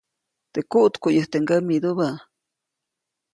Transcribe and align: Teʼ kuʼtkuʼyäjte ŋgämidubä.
Teʼ 0.53 0.65
kuʼtkuʼyäjte 0.71 1.37
ŋgämidubä. 1.43 2.07